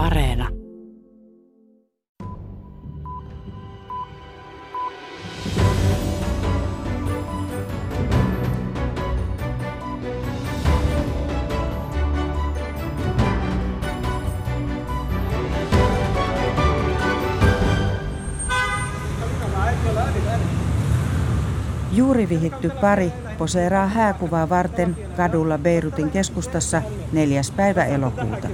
[0.00, 0.48] Areena.
[21.92, 26.82] Juuri vihitty pari poseeraa hääkuvaa varten kadulla Beirutin keskustassa
[27.12, 27.42] 4.
[27.56, 28.48] päivä elokuuta.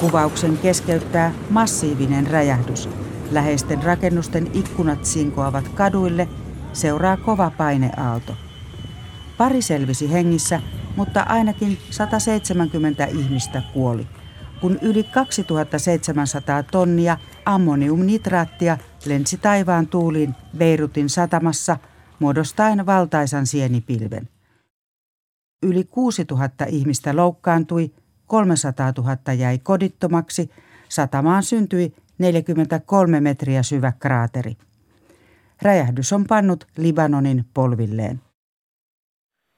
[0.00, 2.88] Kuvauksen keskeyttää massiivinen räjähdys.
[3.30, 6.28] Läheisten rakennusten ikkunat sinkoavat kaduille,
[6.72, 8.36] seuraa kova paineaalto.
[9.38, 10.62] Pari selvisi hengissä,
[10.96, 14.06] mutta ainakin 170 ihmistä kuoli
[14.60, 21.76] kun yli 2700 tonnia ammoniumnitraattia lensi taivaan tuuliin Beirutin satamassa
[22.18, 24.28] muodostaen valtaisan sienipilven.
[25.62, 27.94] Yli 6000 ihmistä loukkaantui,
[28.28, 30.50] 300 000 jäi kodittomaksi,
[30.88, 34.56] satamaan syntyi 43 metriä syvä kraateri.
[35.62, 38.20] Räjähdys on pannut Libanonin polvilleen.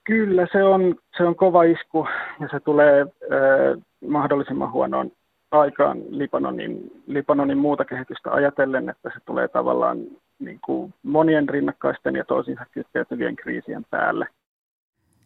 [0.04, 2.06] Kyllä, se on, se on kova isku
[2.40, 5.10] ja se tulee äh, mahdollisimman huonoon
[5.50, 9.98] aikaan Libanonin, Libanonin muuta kehitystä ajatellen, että se tulee tavallaan
[10.38, 14.26] niin kuin monien rinnakkaisten ja toisiinsa kytkeytyvien kriisien päälle.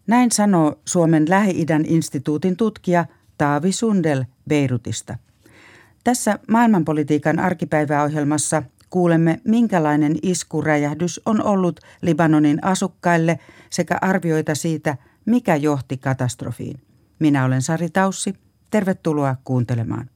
[0.06, 3.04] Näin sanoo Suomen Lähi-idän instituutin tutkija
[3.38, 5.18] Taavi Sundel Beirutista.
[6.04, 13.38] Tässä maailmanpolitiikan arkipäiväohjelmassa kuulemme, minkälainen iskuräjähdys on ollut Libanonin asukkaille
[13.70, 16.80] sekä arvioita siitä, mikä johti katastrofiin.
[17.18, 18.34] Minä olen Sari Taussi.
[18.70, 20.10] Tervetuloa kuuntelemaan.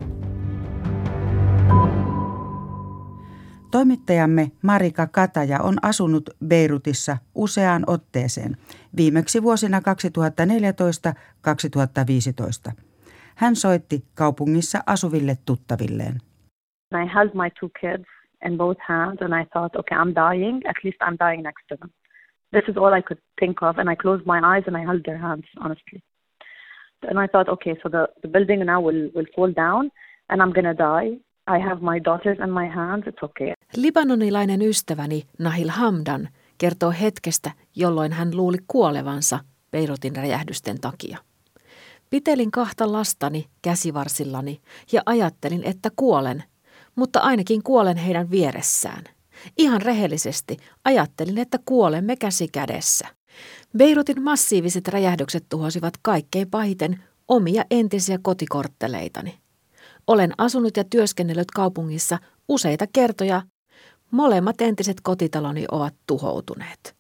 [3.70, 8.56] Toimittajamme Marika Kataja on asunut Beirutissa useaan otteeseen,
[8.96, 9.80] viimeksi vuosina
[12.70, 12.72] 2014-2015.
[13.38, 16.14] Hän soitti kaupungissa asuville tuttavilleen.
[17.02, 18.04] I held my two kids
[18.46, 20.56] in both hands and I thought, okay, I'm dying.
[20.68, 21.90] At least I'm dying next to them.
[22.52, 23.78] This is all I could think of.
[23.78, 26.00] And I closed my eyes and I held their hands, honestly.
[27.10, 29.90] And I thought, okay, so the, the building now will, will fall down
[30.28, 31.08] and I'm gonna die.
[31.46, 33.52] I have my daughters in my hands, it's okay.
[33.76, 36.28] Libanonilainen ystäväni Nahil Hamdan
[36.58, 39.38] kertoo hetkestä, jolloin hän luuli kuolevansa
[39.70, 41.27] Beirutin räjähdysten takia.
[42.10, 44.60] Pitelin kahta lastani käsivarsillani
[44.92, 46.44] ja ajattelin, että kuolen,
[46.96, 49.04] mutta ainakin kuolen heidän vieressään.
[49.58, 53.08] Ihan rehellisesti ajattelin, että kuolemme käsi kädessä.
[53.78, 59.38] Beirutin massiiviset räjähdykset tuhosivat kaikkein pahiten omia entisiä kotikortteleitani.
[60.06, 63.42] Olen asunut ja työskennellyt kaupungissa useita kertoja.
[64.10, 66.97] Molemmat entiset kotitaloni ovat tuhoutuneet.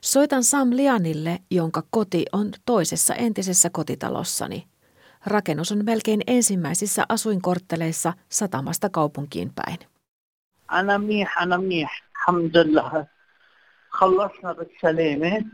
[0.00, 4.66] Soitan Sam Lianille, jonka koti on toisessa entisessä kotitalossani.
[5.26, 9.78] Rakennus on melkein ensimmäisissä asuinkortteleissa satamasta kaupunkiin päin.
[10.72, 13.06] أنا منيح أنا منيح الحمد لله
[13.90, 15.44] خلصنا بالسلامة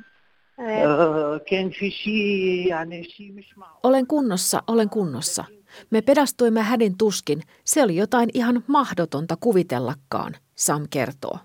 [3.83, 5.45] olen kunnossa, olen kunnossa.
[5.91, 7.43] Me pedastuimme hädin tuskin.
[7.65, 11.39] Se oli jotain ihan mahdotonta kuvitellakaan, Sam kertoo.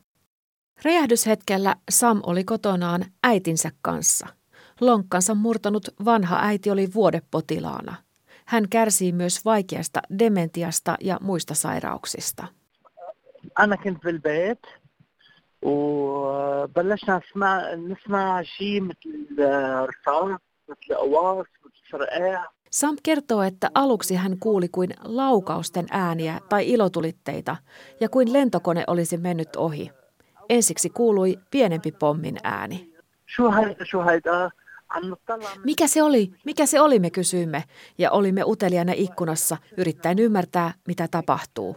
[0.84, 4.28] Räjähdyshetkellä Sam oli kotonaan äitinsä kanssa.
[4.82, 7.96] Lonkkansa murtanut vanha äiti oli vuodepotilaana.
[8.46, 12.48] Hän kärsii myös vaikeasta dementiasta ja muista sairauksista.
[13.60, 14.66] أنا كنت بالبيت
[15.62, 19.36] وبلشنا نسمع نسمع شيء مثل
[19.90, 20.40] رصاص
[20.70, 27.56] مثل قواص مثل فرقاع Sam kertoo, että aluksi hän kuuli kuin laukausten ääniä tai ilotulitteita
[28.00, 29.92] ja kuin lentokone olisi mennyt ohi.
[30.49, 32.95] Ensiksi kuului pienempi pommin ääni.
[35.65, 36.33] Mikä se oli?
[36.45, 37.65] Mikä se oli, me kysyimme,
[37.99, 41.77] ja olimme uteliaina ikkunassa yrittäen ymmärtää, mitä tapahtuu.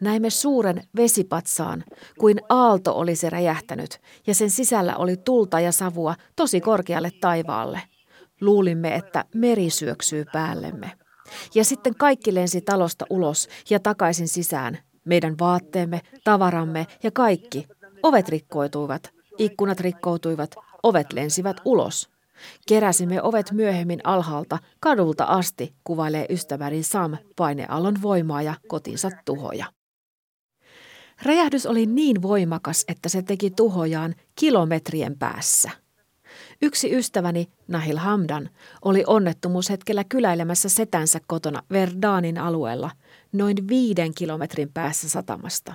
[0.00, 1.84] Näimme suuren vesipatsaan,
[2.18, 7.82] kuin aalto olisi räjähtänyt, ja sen sisällä oli tulta ja savua tosi korkealle taivaalle.
[8.40, 10.92] Luulimme, että meri syöksyy päällemme.
[11.54, 14.78] Ja sitten kaikki lensi talosta ulos ja takaisin sisään.
[15.04, 17.68] Meidän vaatteemme, tavaramme ja kaikki.
[18.02, 22.10] Ovet rikkoutuivat, ikkunat rikkoutuivat, ovet lensivät ulos.
[22.68, 29.66] Keräsimme ovet myöhemmin alhaalta kadulta asti, kuvailee ystäväni Sam paineallon voimaa ja kotinsa tuhoja.
[31.22, 35.70] Räjähdys oli niin voimakas, että se teki tuhojaan kilometrien päässä.
[36.62, 38.50] Yksi ystäväni, Nahil Hamdan,
[38.82, 42.90] oli onnettomuushetkellä kyläilemässä setänsä kotona Verdanin alueella,
[43.32, 45.74] noin viiden kilometrin päässä satamasta.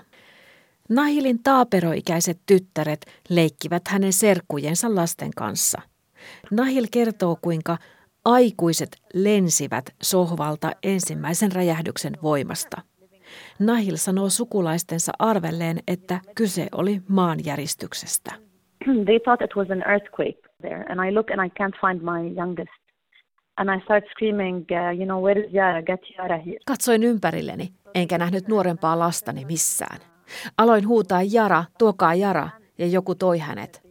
[0.89, 5.81] Nahilin taaperoikäiset tyttäret leikkivät hänen serkkujensa lasten kanssa–
[6.51, 7.77] Nahil kertoo, kuinka
[8.25, 12.81] aikuiset lensivät sohvalta ensimmäisen räjähdyksen voimasta.
[13.59, 18.31] Nahil sanoo sukulaistensa arvelleen, että kyse oli maanjäristyksestä.
[19.05, 22.39] They thought it was an earthquake there, and I look and I can't find my
[22.39, 22.73] youngest.
[23.57, 25.81] And I start screaming, uh, you know, where is Yara?
[25.81, 26.57] Get Yara here.
[26.65, 30.14] Katsoin ympärilleni, enkä nähnyt nuorempaa lastani missään.
[30.57, 33.81] Aloin huutaa Jara, tuokaa Jara, ja joku toi hänet.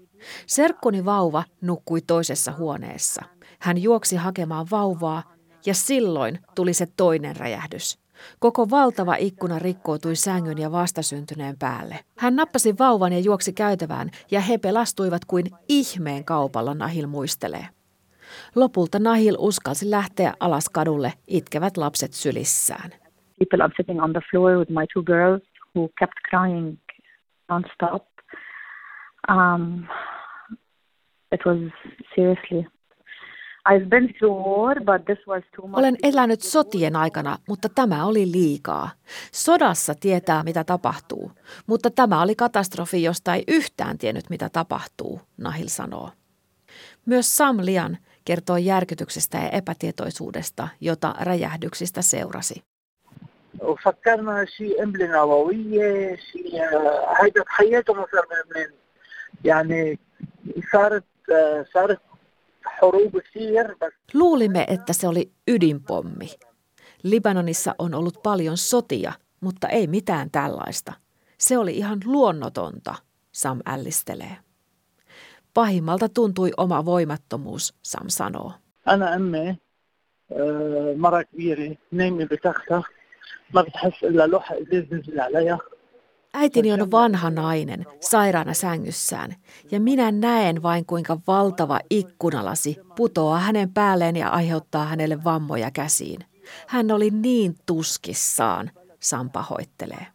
[0.47, 3.23] Serkkuni vauva nukkui toisessa huoneessa.
[3.59, 5.23] Hän juoksi hakemaan vauvaa,
[5.67, 7.99] ja silloin tuli se toinen räjähdys.
[8.39, 11.99] Koko valtava ikkuna rikkoutui sängyn ja vastasyntyneen päälle.
[12.19, 17.69] Hän nappasi vauvan ja juoksi käytävään, ja he pelastuivat kuin ihmeen kaupalla, Nahil muistelee.
[18.55, 22.91] Lopulta Nahil uskalsi lähteä alas kadulle, itkevät lapset sylissään.
[23.39, 25.43] People sitting on the floor with my two girls
[25.75, 26.79] who kept crying
[27.49, 28.07] non-stop.
[29.29, 29.89] Um,
[31.33, 31.59] it was
[32.15, 32.67] seriously
[33.69, 35.79] I've been through war, but this was too much.
[35.79, 38.91] Olen elänyt sotien aikana, mutta tämä oli liikaa.
[39.33, 41.33] Sodassa tietää, mitä tapahtuu,
[41.67, 46.11] mutta tämä oli katastrofi, josta ei yhtään tiennyt, mitä tapahtuu, Nahil sanoo.
[47.07, 52.74] Myös Sam Lian kertoo järkytyksestä ja epätietoisuudesta, jota räjähdyksistä seurasi.
[53.62, 56.62] وفكرنا شيء قنبله نوويه شيء
[57.22, 58.68] هيدا تخيلته مثلا من
[59.46, 60.00] يعني
[60.72, 61.04] صارت
[61.74, 62.00] صارت
[64.14, 66.30] Luulimme, että se oli ydinpommi.
[67.04, 70.94] Libanonissa on ollut paljon sotia, mutta ei mitään tällaista.
[71.38, 72.96] Se oli ihan luonnotonta,
[73.32, 74.38] Sam ällistelee.
[75.54, 78.52] Pahimmalta tuntui oma voimattomuus, Sam sanoo.
[78.88, 79.58] أنا أمي
[80.98, 82.84] مرة كبيرة نايمة بتختها
[83.54, 85.60] ما بتحس إلا لوحة إزاز نزل عليها
[86.34, 89.36] Äitini on vanha nainen, sairaana sängyssään,
[89.72, 96.20] ja minä näen vain kuinka valtava ikkunalasi putoaa hänen päälleen ja aiheuttaa hänelle vammoja käsiin.
[96.68, 100.06] Hän oli niin tuskissaan, Sam pahoittelee.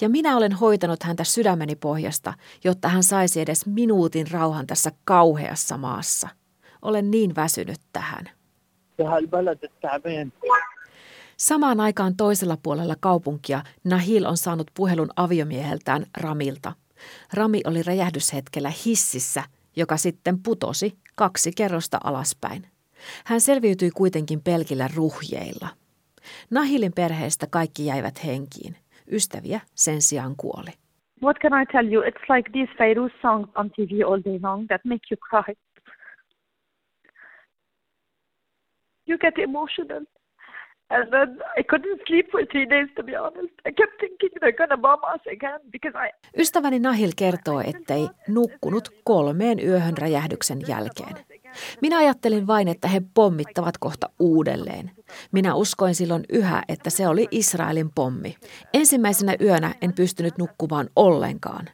[0.00, 2.34] Ja minä olen hoitanut häntä sydämeni pohjasta,
[2.64, 6.28] jotta hän saisi edes minuutin rauhan tässä kauheassa maassa.
[6.82, 8.30] Olen niin väsynyt tähän.
[11.37, 16.73] Samaan aikaan toisella puolella kaupunkia Nahil on saanut puhelun aviomieheltään Ramilta.
[17.33, 19.43] Rami oli räjähdyshetkellä hississä,
[19.75, 22.67] joka sitten putosi kaksi kerrosta alaspäin.
[23.25, 25.67] Hän selviytyi kuitenkin pelkillä ruhjeilla.
[26.51, 28.75] Nahilin perheestä kaikki jäivät henkiin.
[29.11, 30.71] Ystäviä sen sijaan kuoli.
[31.23, 32.03] What can I tell you?
[32.03, 35.53] It's like these Fairuz songs on TV all day long that make you cry.
[39.07, 40.16] You get emotional.
[40.89, 43.53] And then I couldn't sleep for three days, to be honest.
[43.67, 46.11] I kept thinking they're gonna bomb us again because I...
[46.37, 51.15] Ystäväni Nahil kertoo, ettei nukkunut kolmeen yöhön räjähdyksen jälkeen.
[51.81, 54.91] Minä ajattelin vain, että he pommittavat kohta uudelleen.
[55.31, 58.35] Minä uskoin silloin yhä, että se oli Israelin pommi.
[58.73, 61.69] Ensimmäisenä yönä en pystynyt nukkumaan ollenkaan.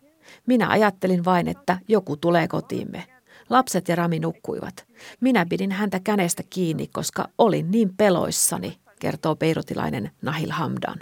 [0.48, 3.04] Minä ajattelin vain, että joku tulee kotiimme.
[3.50, 4.86] Lapset ja Rami nukkuivat.
[5.22, 11.00] Minä pidin häntä känestä kiinni, koska olin niin peloissani kertoo peirutilainen Nahil Hamdan.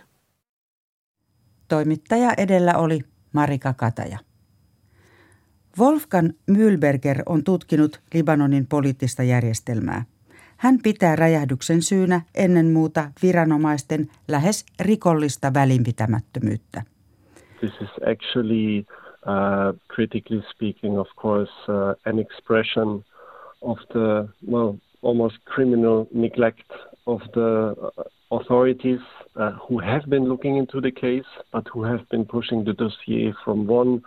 [1.68, 3.00] Toimittaja edellä oli
[3.33, 4.18] Marika Kataja.
[5.80, 10.06] Wolfgang Mühlberger on tutkinut Libanonin poliittista järjestelmää.
[10.57, 16.83] Hän pitää räjähdyksen syynä ennen muuta viranomaisten lähes rikollista välinpitämättömyyttä.
[17.59, 23.04] This is actually, uh, critically speaking, of course, uh, an expression
[23.61, 24.73] of the, well,
[25.04, 26.71] almost criminal neglect
[27.06, 29.00] of the uh, authorities
[29.36, 33.34] uh, who have been looking into the case, but who have been pushing the dossier
[33.44, 34.02] from one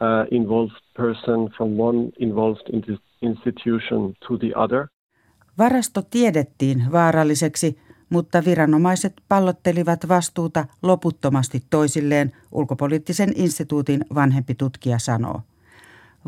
[0.00, 2.70] uh, involved person, from one involved
[3.22, 4.86] institution to the other.
[5.58, 7.78] Varasto tiedettiin vaaralliseksi,
[8.10, 15.40] mutta viranomaiset pallottelivat vastuuta loputtomasti toisilleen, ulkopoliittisen instituutin vanhempi tutkija sanoo.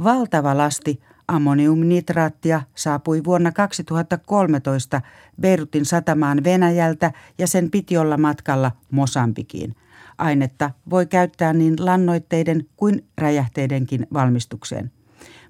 [0.05, 5.01] Valtava lasti Ammoniumnitraattia saapui vuonna 2013
[5.41, 9.77] Beirutin satamaan Venäjältä ja sen piti olla matkalla Mosambikiin.
[10.19, 14.93] Ainetta voi käyttää niin lannoitteiden kuin räjähteidenkin valmistukseen.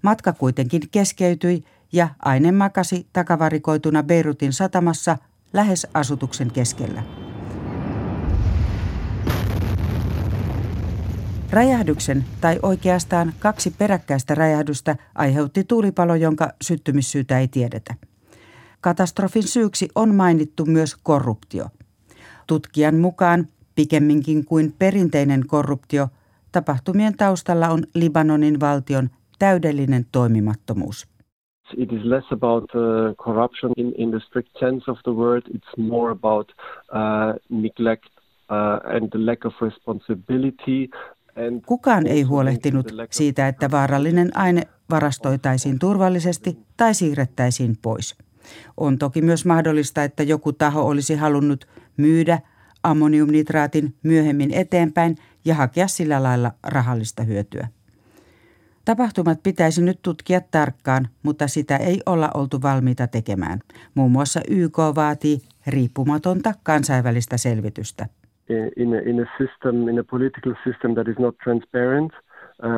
[0.03, 5.19] Matka kuitenkin keskeytyi ja aine makasi takavarikoituna Beirutin satamassa
[5.53, 7.26] lähes asutuksen keskellä.
[11.51, 17.95] Räjähdyksen tai oikeastaan kaksi peräkkäistä räjähdystä aiheutti tulipalo, jonka syttymissyytä ei tiedetä.
[18.81, 21.67] Katastrofin syyksi on mainittu myös korruptio.
[22.47, 26.09] Tutkijan mukaan pikemminkin kuin perinteinen korruptio,
[26.53, 31.09] tapahtumien taustalla on Libanonin valtion täydellinen toimimattomuus.
[31.77, 35.43] It is less about uh, corruption in, in the strict sense of the word.
[35.55, 36.53] It's more about
[36.93, 38.07] uh, neglect
[38.51, 40.89] uh, and the lack of responsibility.
[41.67, 48.17] Kukaan ei huolehtinut siitä, että vaarallinen aine varastoitaisiin turvallisesti tai siirrettäisiin pois.
[48.77, 52.39] On toki myös mahdollista, että joku taho olisi halunnut myydä
[52.83, 57.69] ammoniumnitraatin myöhemmin eteenpäin ja hakea sillä lailla rahallista hyötyä.
[58.85, 63.61] Tapahtumat pitäisi nyt tutkia tarkkaan, mutta sitä ei olla oltu valmiita tekemään.
[63.95, 68.07] Muun muassa YK vaatii riippumatonta kansainvälistä selvitystä.
[68.77, 72.69] In a, in a system, in a political system that is not transparent, uh,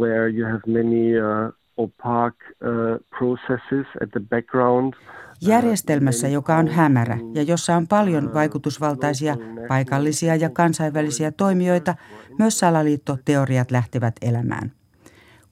[0.00, 4.94] where you have many uh, opaque uh, processes at the background.
[4.94, 9.36] Uh, Järjestelmässä, joka on hämärä ja jossa on paljon uh, vaikutusvaltaisia
[9.68, 11.94] paikallisia ja kansainvälisiä toimijoita,
[12.38, 14.72] myös salaliittoteoriat lähtevät elämään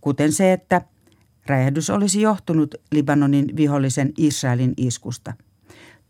[0.01, 0.83] kuten se, että
[1.47, 5.33] räjähdys olisi johtunut Libanonin vihollisen Israelin iskusta.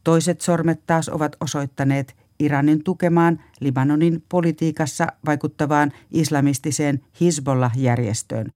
[0.04, 8.46] Toiset sormet taas ovat osoittaneet Iranin tukemaan Libanonin politiikassa vaikuttavaan islamistiseen Hizbollah-järjestöön.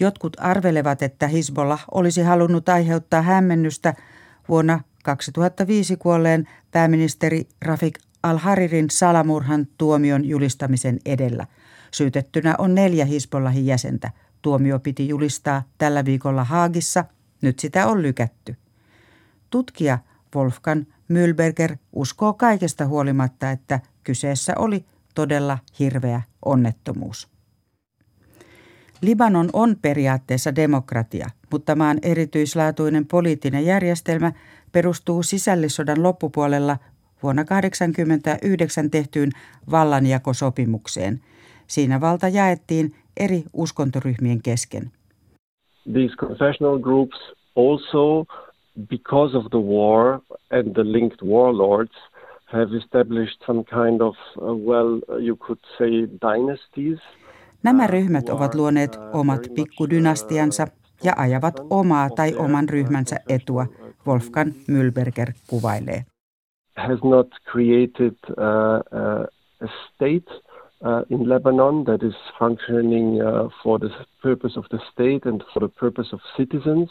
[0.00, 3.94] Jotkut arvelevat, että Hizbollah olisi halunnut aiheuttaa hämmennystä
[4.48, 11.46] vuonna 2005 kuolleen pääministeri Rafik al-Haririn salamurhan tuomion julistamisen edellä–
[11.90, 14.10] Syytettynä on neljä Hisbollahin jäsentä.
[14.42, 17.04] Tuomio piti julistaa tällä viikolla Haagissa.
[17.42, 18.56] Nyt sitä on lykätty.
[19.50, 19.98] Tutkija
[20.36, 27.28] Wolfgang Mühlberger uskoo kaikesta huolimatta, että kyseessä oli todella hirveä onnettomuus.
[29.02, 34.32] Libanon on periaatteessa demokratia, mutta maan erityislaatuinen poliittinen järjestelmä
[34.72, 36.76] perustuu sisällissodan loppupuolella
[37.22, 39.30] vuonna 1989 tehtyyn
[39.70, 41.20] vallanjakosopimukseen–
[41.70, 44.82] Siinä valta jaettiin eri uskontoryhmien kesken.
[45.92, 47.16] These confessional groups
[47.56, 48.24] also,
[48.88, 50.20] because of the war
[50.50, 51.92] and the linked warlords,
[52.52, 56.98] have established some kind of, uh, well, you could say dynasties.
[57.62, 60.66] Nämä ryhmät ovat luoneet omat pikkudynastiansa
[61.04, 63.66] ja ajavat omaa tai oman ryhmänsä etua,
[64.06, 66.04] Wolfgang Mühlberger kuvailee.
[66.76, 69.26] Has not created uh, uh,
[69.60, 70.30] a state
[70.84, 73.90] uh, in Lebanon that is functioning uh, for the
[74.22, 76.88] purpose of the state and for the purpose of citizens.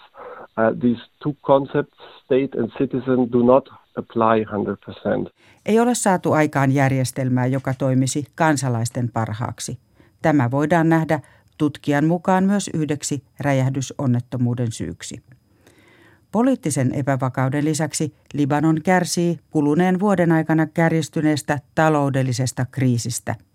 [0.60, 5.32] Uh, these two concepts, state and citizen, do not apply 100%.
[5.66, 9.80] Ei ole saatu aikaan järjestelmää, joka toimisi kansalaisten parhaaksi.
[10.22, 11.20] Tämä voidaan nähdä
[11.58, 15.24] tutkijan mukaan myös yhdeksi räjähdysonnettomuuden syyksi.
[16.32, 23.36] Poliittisen epävakauden lisäksi Libanon kärsii kuluneen vuoden aikana kärjistyneestä taloudellisesta kriisistä–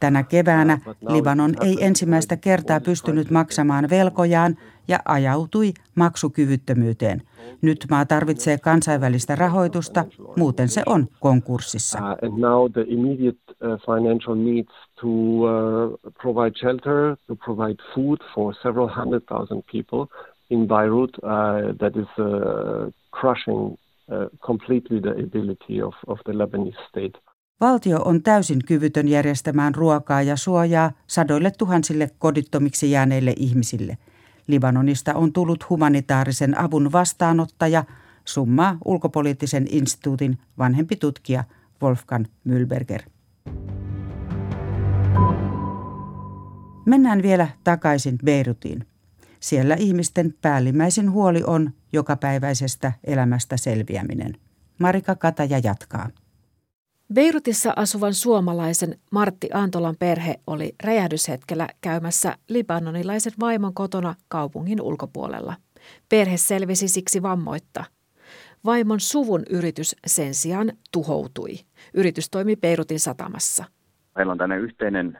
[0.00, 4.56] Tänä keväänä Libanon ei ensimmäistä kertaa pystynyt maksamaan velkojaan
[4.88, 7.22] ja ajautui maksukyvyttömyyteen.
[7.62, 10.04] Nyt maa tarvitsee kansainvälistä rahoitusta,
[10.36, 11.98] muuten se on konkurssissa.
[11.98, 18.18] Uh, and now the immediate uh, financial needs to uh, provide shelter, to provide food
[18.34, 20.06] for several hundred thousand people
[20.50, 23.89] in Beirut, uh, that is uh, crushing Uh,
[24.46, 27.30] completely the ability of, of the Lebanese state.
[27.60, 33.98] Valtio on täysin kyvytön järjestämään ruokaa ja suojaa sadoille tuhansille kodittomiksi jääneille ihmisille.
[34.46, 37.84] Libanonista on tullut humanitaarisen avun vastaanottaja,
[38.24, 41.44] summaa ulkopoliittisen instituutin vanhempi tutkija
[41.82, 43.02] Wolfgang Mühlberger.
[46.86, 48.89] Mennään vielä takaisin Beirutiin.
[49.40, 54.34] Siellä ihmisten päällimmäisin huoli on jokapäiväisestä elämästä selviäminen.
[54.78, 56.08] Marika Kataja jatkaa.
[57.14, 65.56] Beirutissa asuvan suomalaisen Martti Antolan perhe oli räjähdyshetkellä käymässä libanonilaisen vaimon kotona kaupungin ulkopuolella.
[66.08, 67.84] Perhe selvisi siksi vammoitta.
[68.64, 71.54] Vaimon suvun yritys sen sijaan tuhoutui.
[71.94, 73.64] Yritys toimi Beirutin satamassa.
[74.16, 75.18] Meillä on tänne yhteinen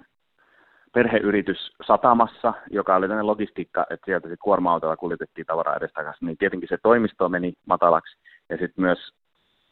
[0.93, 6.69] perheyritys satamassa, joka oli tämmöinen logistiikka, että sieltä sitten kuorma-autolla kuljetettiin tavaraa edestakaisin, niin tietenkin
[6.69, 8.17] se toimisto meni matalaksi.
[8.49, 8.99] Ja sitten myös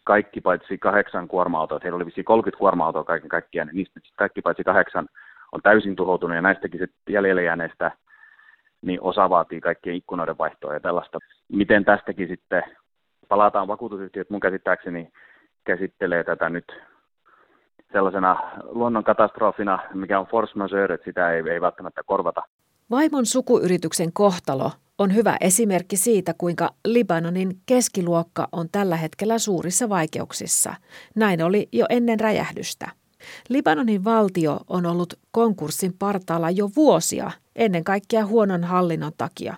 [0.04, 4.64] kaikki paitsi kahdeksan kuorma-autoa, heillä oli vissiin 30 kuorma-autoa kaiken kaikkiaan, niin niistä kaikki paitsi
[4.64, 5.08] kahdeksan
[5.52, 7.90] on täysin tuhoutunut, ja näistäkin sitten jäljelle jääneistä
[8.82, 11.18] niin osa vaatii kaikkien ikkunoiden vaihtoa ja tällaista.
[11.52, 12.62] Miten tästäkin sitten
[13.28, 15.12] palataan vakuutusyhtiöt mun käsittääkseni
[15.64, 16.64] käsittelee tätä nyt
[17.92, 22.42] sellaisena luonnonkatastrofina, mikä on force majeure, että sitä ei, ei välttämättä korvata.
[22.90, 30.75] Vaimon sukuyrityksen kohtalo on hyvä esimerkki siitä, kuinka Libanonin keskiluokka on tällä hetkellä suurissa vaikeuksissa.
[31.16, 32.88] Näin oli jo ennen räjähdystä.
[33.49, 39.57] Libanonin valtio on ollut konkurssin partaalla jo vuosia, ennen kaikkea huonon hallinnon takia.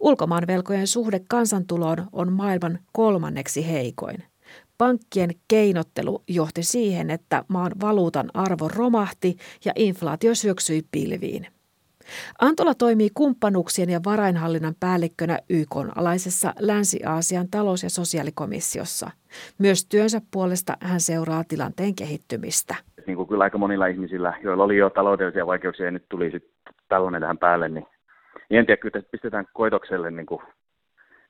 [0.00, 4.24] Ulkomaanvelkojen suhde kansantuloon on maailman kolmanneksi heikoin.
[4.78, 11.46] Pankkien keinottelu johti siihen, että maan valuutan arvo romahti ja inflaatio syöksyi pilviin.
[12.40, 19.10] Antola toimii kumppanuuksien ja varainhallinnan päällikkönä YK alaisessa Länsi-Aasian talous- ja sosiaalikomissiossa.
[19.58, 22.74] Myös työnsä puolesta hän seuraa tilanteen kehittymistä.
[23.06, 26.74] Niin kuin kyllä aika monilla ihmisillä, joilla oli jo taloudellisia vaikeuksia ja nyt tuli sitten
[26.88, 27.86] tällainen tähän päälle, niin,
[28.50, 30.40] niin en tiedä, kyllä pistetään koitokselle niin kuin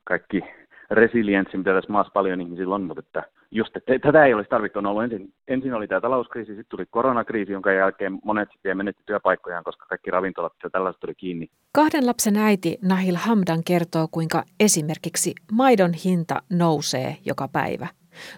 [0.05, 0.43] kaikki
[0.90, 4.78] resilienssi, mitä tässä maassa paljon ihmisillä on, mutta että just, että tätä ei olisi tarvittu.
[4.78, 9.64] Ollut ensin, ensin oli tämä talouskriisi, sitten tuli koronakriisi, jonka jälkeen monet sitten menetti työpaikkojaan,
[9.64, 11.50] koska kaikki ravintolat ja tällaiset tuli kiinni.
[11.73, 17.87] Kahden lapsen äiti Nahil Hamdan kertoo, kuinka esimerkiksi maidon hinta nousee joka päivä.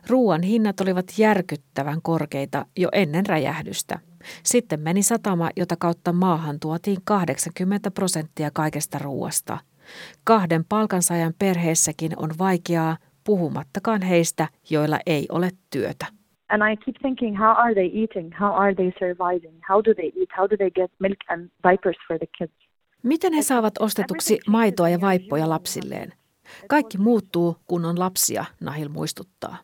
[0.08, 3.98] Ruoan hinnat olivat järkyttävän korkeita jo ennen räjähdystä.
[4.42, 9.58] Sitten meni satama, jota kautta maahan tuotiin 80 prosenttia kaikesta ruoasta.
[10.24, 12.96] Kahden palkansaajan perheessäkin on vaikeaa,
[13.30, 16.06] puhumattakaan heistä, joilla ei ole työtä.
[16.48, 18.32] And I keep thinking, how are they eating?
[18.40, 19.60] How are they surviving?
[19.68, 20.28] How do they eat?
[20.38, 22.52] How do they get milk and diapers for the kids?
[23.02, 26.12] Miten he saavat ostetuksi maitoa ja vaippoja lapsilleen?
[26.68, 29.56] Kaikki muuttuu, kun on lapsia, Nahil muistuttaa.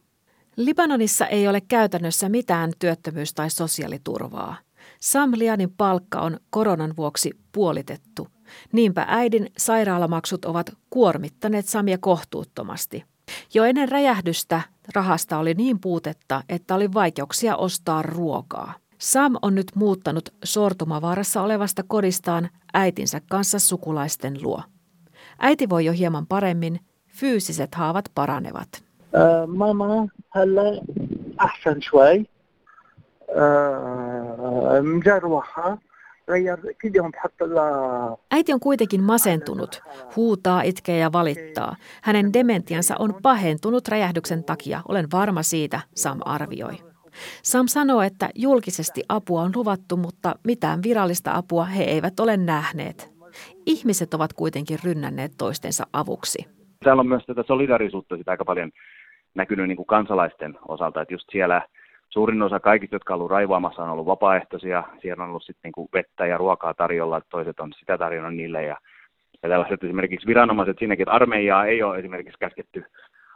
[0.56, 4.56] Libanonissa ei ole käytännössä mitään työttömyys- tai sosiaaliturvaa.
[5.00, 8.28] Sam Lianin palkka on koronan vuoksi puolitettu.
[8.72, 13.04] Niinpä äidin sairaalamaksut ovat kuormittaneet Samia kohtuuttomasti–
[13.53, 14.61] jo ennen räjähdystä
[14.95, 18.73] rahasta oli niin puutetta, että oli vaikeuksia ostaa ruokaa.
[18.97, 24.63] Sam on nyt muuttanut sortumavaarassa olevasta kodistaan äitinsä kanssa sukulaisten luo.
[25.39, 28.83] Äiti voi jo hieman paremmin, fyysiset haavat paranevat.
[29.47, 30.81] Mama, هلا
[31.41, 32.25] أحسن شوي
[34.81, 35.77] مجروحة
[38.30, 39.82] Äiti on kuitenkin masentunut,
[40.16, 41.76] huutaa, itkee ja valittaa.
[42.02, 46.74] Hänen dementiansa on pahentunut räjähdyksen takia, olen varma siitä, Sam arvioi.
[47.42, 53.16] Sam sanoo, että julkisesti apua on luvattu, mutta mitään virallista apua he eivät ole nähneet.
[53.66, 56.46] Ihmiset ovat kuitenkin rynnänneet toistensa avuksi.
[56.84, 58.70] Täällä on myös tätä solidarisuutta sitä aika paljon
[59.34, 61.62] näkynyt niin kuin kansalaisten osalta, että just siellä
[62.08, 64.84] suurin osa kaikista, jotka on ollut raivaamassa, on ollut vapaaehtoisia.
[65.02, 68.62] Siellä on ollut sitten niin kuin vettä ja ruokaa tarjolla, toiset on sitä tarjonnut niille.
[68.62, 68.76] Ja,
[69.42, 72.84] ja tällaiset esimerkiksi viranomaiset siinäkin, että armeijaa ei ole esimerkiksi käsketty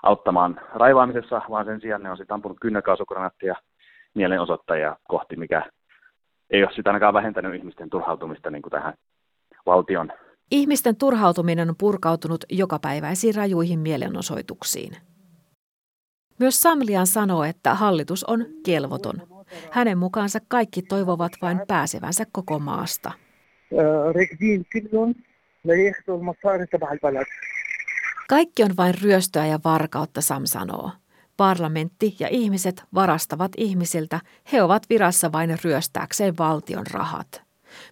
[0.03, 3.55] auttamaan raivaamisessa, vaan sen sijaan ne on sitten ampunut kynnäkaasugranaattia
[4.15, 5.63] mielenosoittajia kohti, mikä
[6.51, 8.95] ei ole sitä ainakaan vähentänyt ihmisten turhautumista niin kuin tähän
[9.67, 10.13] valtion.
[10.51, 15.10] Ihmisten turhautuminen on purkautunut jokapäiväisiin rajuihin mielenosoituksiin.
[16.41, 19.15] Myös Samlian sanoo, että hallitus on kelvoton.
[19.71, 23.13] Hänen mukaansa kaikki toivovat vain pääsevänsä koko maasta.
[28.29, 30.91] Kaikki on vain ryöstöä ja varkautta, Sam sanoo.
[31.37, 34.21] Parlamentti ja ihmiset varastavat ihmisiltä,
[34.53, 37.43] he ovat virassa vain ryöstääkseen valtion rahat.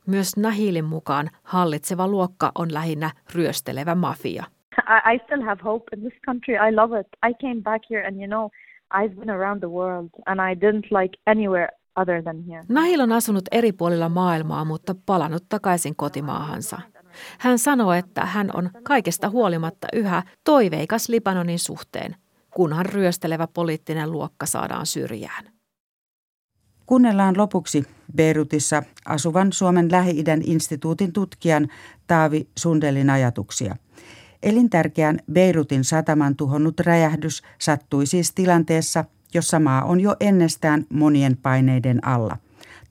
[0.07, 4.45] Myös Nahilin mukaan hallitseva luokka on lähinnä ryöstelevä mafia.
[4.87, 6.57] I, I still have hope in this country.
[6.57, 7.07] I love it.
[7.23, 8.51] I came back here and you know,
[8.91, 12.65] I've been around the world and I didn't like anywhere other than here.
[12.69, 16.81] Nahil on asunut eri puolilla maailmaa, mutta palannut takaisin kotimaahansa.
[17.39, 22.17] Hän sanoo, että hän on kaikesta huolimatta yhä toiveikas Libanonin suhteen,
[22.51, 25.45] kunhan ryöstelevä poliittinen luokka saadaan syrjään.
[26.87, 27.85] Kuunnellaan lopuksi
[28.17, 31.69] Beirutissa asuvan Suomen Lähi-idän instituutin tutkijan
[32.07, 33.77] Taavi Sundelin ajatuksia–
[34.43, 42.07] Elintärkeän Beirutin sataman tuhonnut räjähdys sattui siis tilanteessa, jossa maa on jo ennestään monien paineiden
[42.07, 42.37] alla.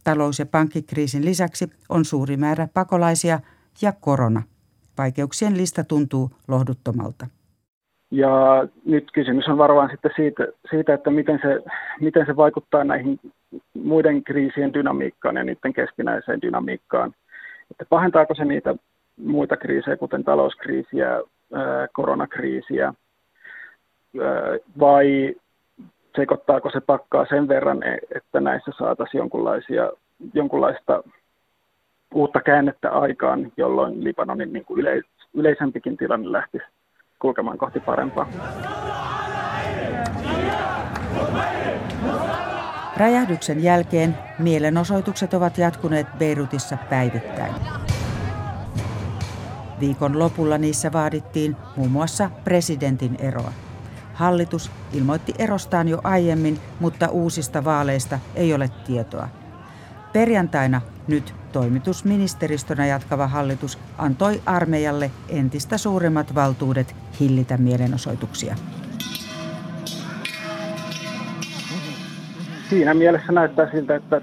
[0.04, 3.40] Talous- ja pankkikriisin lisäksi on suuri määrä pakolaisia
[3.82, 4.42] ja korona.
[4.98, 7.28] Vaikeuksien lista tuntuu lohduttomalta.
[8.12, 11.64] Ja nyt kysymys on varmaan sitten siitä, siitä että miten se,
[12.02, 13.20] miten se vaikuttaa näihin
[13.74, 17.14] muiden kriisien dynamiikkaan ja niiden keskinäiseen dynamiikkaan.
[17.72, 18.76] Että pahentaako se niitä
[19.18, 21.22] muita kriisejä, kuten talouskriisiä,
[21.94, 22.94] koronakriisiä,
[24.80, 25.36] vai
[26.16, 29.92] sekoittaako se pakkaa sen verran, e, että näissä saataisiin jonkunlaisia,
[30.34, 31.04] jonkunlaista
[32.14, 36.66] uutta käännettä aikaan, jolloin Libanonin niin kuin yleis, yleisempikin tilanne lähtisi
[37.20, 38.28] kulkemaan kohti parempaa.
[42.98, 47.77] Räjähdyksen jälkeen mielenosoitukset ovat jatkuneet Beirutissa päivittäin.
[49.80, 53.52] Viikon lopulla niissä vaadittiin muun muassa presidentin eroa.
[54.13, 59.30] Hallitus ilmoitti erostaan jo aiemmin, mutta uusista vaaleista ei ole tietoa.
[60.13, 68.56] Perjantaina nyt toimitusministeristönä jatkava hallitus antoi armeijalle entistä suuremmat valtuudet hillitä mielenosoituksia.
[72.70, 74.22] Siinä mielessä näyttää siltä, että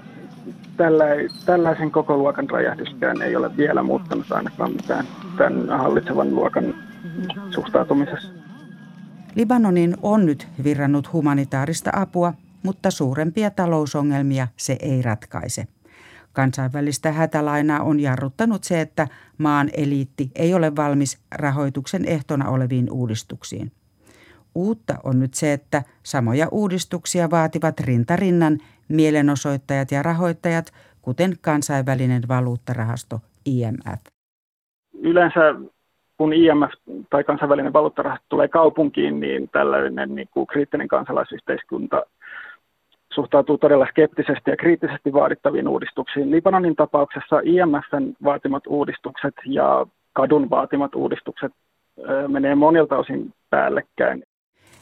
[0.77, 1.05] tällä,
[1.45, 5.05] tällaisen koko luokan räjähdyskään ei ole vielä muuttanut ainakaan mitään
[5.37, 6.75] tämän hallitsevan luokan
[7.49, 8.29] suhtautumisessa.
[9.35, 15.67] Libanonin on nyt virrannut humanitaarista apua, mutta suurempia talousongelmia se ei ratkaise.
[16.33, 23.71] Kansainvälistä hätälainaa on jarruttanut se, että maan eliitti ei ole valmis rahoituksen ehtona oleviin uudistuksiin.
[24.55, 30.71] Uutta on nyt se, että samoja uudistuksia vaativat rintarinnan mielenosoittajat ja rahoittajat,
[31.01, 34.14] kuten kansainvälinen valuuttarahasto IMF.
[35.05, 35.55] Yleensä
[36.17, 36.71] kun IMF
[37.09, 42.03] tai kansainvälinen valuuttarahasto tulee kaupunkiin, niin tällainen niin kuin kriittinen kansalaisyhteiskunta
[43.13, 46.31] suhtautuu todella skeptisesti ja kriittisesti vaadittaviin uudistuksiin.
[46.31, 51.51] Libanonin tapauksessa IMFn vaatimat uudistukset ja kadun vaatimat uudistukset
[52.27, 54.23] menee monilta osin päällekkäin.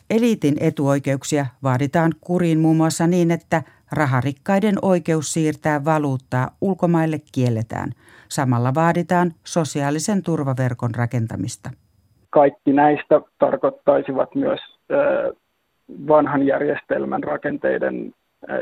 [0.09, 7.91] Eliitin etuoikeuksia vaaditaan kuriin muun muassa niin, että raharikkaiden oikeus siirtää valuuttaa ulkomaille kielletään.
[8.33, 11.69] Samalla vaaditaan sosiaalisen turvaverkon rakentamista.
[12.29, 14.59] Kaikki näistä tarkoittaisivat myös
[16.07, 18.13] vanhan järjestelmän rakenteiden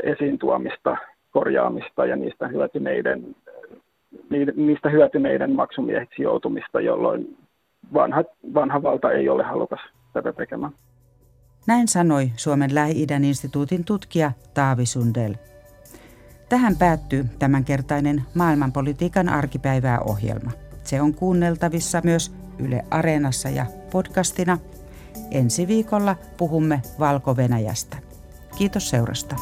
[0.02, 0.96] esiin tuomista,
[1.30, 3.36] korjaamista ja niistä hyötyneiden,
[4.56, 7.36] niistä hyötyneiden maksumiehiksi joutumista, jolloin
[7.94, 9.80] vanha, vanha valta ei ole halukas
[10.12, 10.72] tätä tekemään.
[11.66, 15.34] Näin sanoi Suomen Lähi-idän instituutin tutkija Taavi Sundel.
[16.52, 20.50] Tähän päättyy tämänkertainen maailmanpolitiikan arkipäivää ohjelma.
[20.84, 24.58] Se on kuunneltavissa myös Yle Areenassa ja podcastina.
[25.30, 27.96] Ensi viikolla puhumme Valko-Venäjästä.
[28.58, 29.36] Kiitos seurasta.